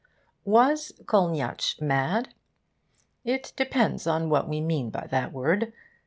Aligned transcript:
Was 0.45 0.93
Kolniyatsch 1.05 1.79
mad? 1.79 2.33
It 3.23 3.53
depends 3.55 4.07
on 4.07 4.31
what 4.31 4.49
we 4.49 4.59
mean 4.59 4.89
by 4.89 5.05
that 5.05 5.31
word. 5.31 5.73